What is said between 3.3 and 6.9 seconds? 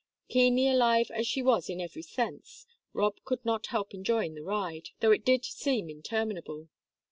not help enjoying the ride, though it did seem interminable.